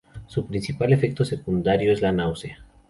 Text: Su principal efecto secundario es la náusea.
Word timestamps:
Su 0.25 0.47
principal 0.47 0.91
efecto 0.93 1.23
secundario 1.23 1.93
es 1.93 2.01
la 2.01 2.11
náusea. 2.11 2.65